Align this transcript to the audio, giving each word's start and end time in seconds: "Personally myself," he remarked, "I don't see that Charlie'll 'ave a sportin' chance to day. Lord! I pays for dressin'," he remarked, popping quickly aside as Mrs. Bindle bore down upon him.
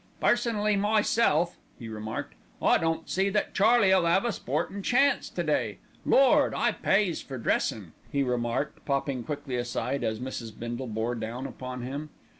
"Personally 0.19 0.75
myself," 0.75 1.57
he 1.77 1.87
remarked, 1.87 2.33
"I 2.59 2.79
don't 2.79 3.07
see 3.07 3.29
that 3.29 3.53
Charlie'll 3.53 4.07
'ave 4.07 4.27
a 4.27 4.31
sportin' 4.31 4.81
chance 4.81 5.29
to 5.29 5.43
day. 5.43 5.77
Lord! 6.07 6.55
I 6.55 6.71
pays 6.71 7.21
for 7.21 7.37
dressin'," 7.37 7.91
he 8.11 8.23
remarked, 8.23 8.83
popping 8.83 9.23
quickly 9.23 9.57
aside 9.57 10.03
as 10.03 10.19
Mrs. 10.19 10.57
Bindle 10.57 10.87
bore 10.87 11.13
down 11.13 11.45
upon 11.45 11.83
him. 11.83 12.09